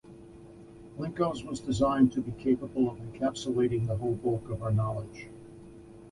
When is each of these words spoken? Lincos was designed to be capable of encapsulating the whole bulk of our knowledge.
Lincos 0.97 1.43
was 1.45 1.59
designed 1.59 2.11
to 2.13 2.21
be 2.21 2.31
capable 2.31 2.89
of 2.89 2.97
encapsulating 2.97 3.85
the 3.85 3.97
whole 3.97 4.15
bulk 4.15 4.49
of 4.49 4.63
our 4.63 4.71
knowledge. 4.71 5.27